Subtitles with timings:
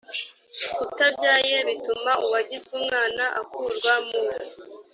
[0.83, 4.19] utabyaye bituma uwagizwe umwana akurwa mu